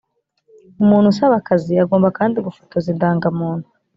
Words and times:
umuntu 0.81 1.07
usaba 1.13 1.35
akazi 1.41 1.73
agomba 1.83 2.09
kandi 2.17 2.37
gufotoza 2.45 2.87
indangamuntu. 2.93 3.67